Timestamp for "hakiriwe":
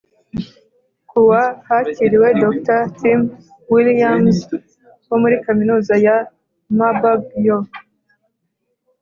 1.67-2.27